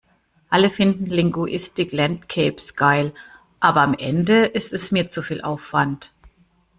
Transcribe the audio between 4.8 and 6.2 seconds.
mir zu viel Aufwand.